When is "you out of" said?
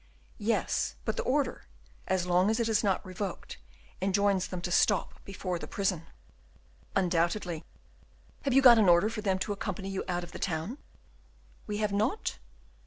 9.89-10.31